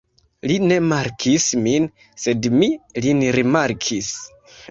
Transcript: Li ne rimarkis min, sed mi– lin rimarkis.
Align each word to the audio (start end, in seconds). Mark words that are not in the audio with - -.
Li 0.51 0.53
ne 0.61 0.77
rimarkis 0.79 1.45
min, 1.67 1.85
sed 2.23 2.49
mi– 2.61 2.69
lin 3.07 3.21
rimarkis. 3.39 4.11